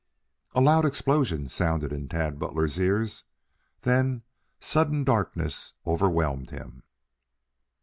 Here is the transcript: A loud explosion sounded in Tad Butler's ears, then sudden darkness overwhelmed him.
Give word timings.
A 0.55 0.61
loud 0.61 0.83
explosion 0.83 1.47
sounded 1.47 1.93
in 1.93 2.07
Tad 2.09 2.39
Butler's 2.39 2.79
ears, 2.79 3.25
then 3.83 4.23
sudden 4.59 5.03
darkness 5.03 5.75
overwhelmed 5.85 6.49
him. 6.49 6.81